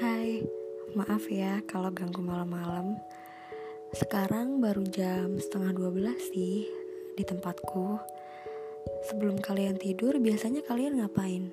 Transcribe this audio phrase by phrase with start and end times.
[0.00, 0.40] Hai,
[0.96, 2.96] maaf ya kalau ganggu malam-malam.
[3.92, 6.64] Sekarang baru jam setengah 12 sih
[7.12, 8.00] di tempatku.
[9.12, 11.52] Sebelum kalian tidur biasanya kalian ngapain?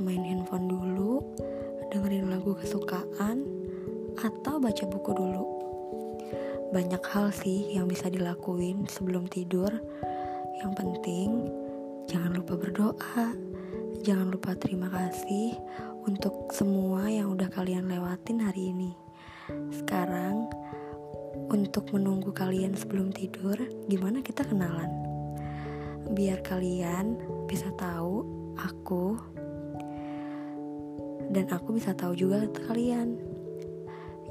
[0.00, 1.20] Main handphone dulu,
[1.92, 3.44] dengerin lagu kesukaan,
[4.24, 5.44] atau baca buku dulu.
[6.72, 9.68] Banyak hal sih yang bisa dilakuin sebelum tidur.
[10.64, 11.28] Yang penting
[12.08, 13.36] jangan lupa berdoa
[14.00, 15.60] Jangan lupa terima kasih
[16.08, 18.92] untuk semua yang udah kalian lewatin hari ini.
[19.74, 20.48] Sekarang,
[21.50, 23.58] untuk menunggu kalian sebelum tidur,
[23.90, 24.88] gimana kita kenalan?
[26.14, 28.24] Biar kalian bisa tahu
[28.56, 29.18] aku
[31.30, 33.18] dan aku bisa tahu juga kalian.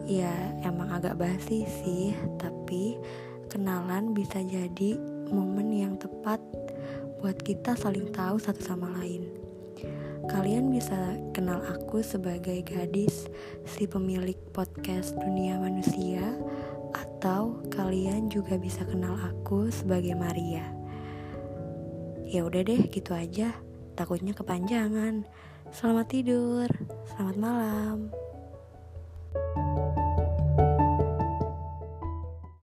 [0.08, 0.32] Ya,
[0.64, 2.98] emang agak basi sih, tapi
[3.52, 4.98] kenalan bisa jadi
[5.30, 6.40] momen yang tepat
[7.20, 9.28] buat kita saling tahu satu sama lain.
[10.30, 13.26] Kalian bisa kenal aku sebagai gadis
[13.66, 16.38] si pemilik podcast Dunia Manusia
[16.94, 20.70] atau kalian juga bisa kenal aku sebagai Maria.
[22.30, 23.58] Ya udah deh, gitu aja.
[23.98, 25.26] Takutnya kepanjangan.
[25.74, 26.70] Selamat tidur.
[27.10, 28.29] Selamat malam.